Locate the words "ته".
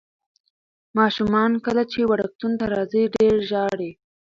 2.59-2.65